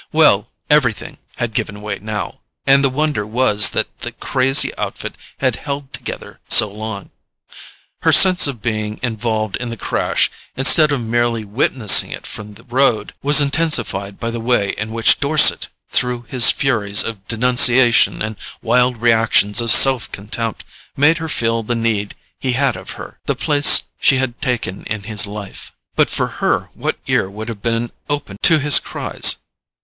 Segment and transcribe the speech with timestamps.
[0.13, 5.93] Well—everything had given way now; and the wonder was that the crazy outfit had held
[5.93, 7.11] together so long.
[8.01, 12.63] Her sense of being involved in the crash, instead of merely witnessing it from the
[12.63, 18.37] road, was intensified by the way in which Dorset, through his furies of denunciation and
[18.63, 20.63] wild reactions of self contempt,
[20.97, 25.03] made her feel the need he had of her, the place she had taken in
[25.03, 25.73] his life.
[25.95, 29.35] But for her, what ear would have been open to his cries?